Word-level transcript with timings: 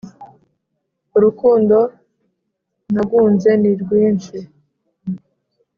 urukundo 1.17 1.77
nagunze 2.93 3.51
ni 3.61 3.71
rwinshi 3.81 4.37